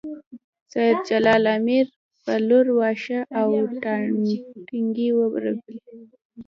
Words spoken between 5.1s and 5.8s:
ورېبلې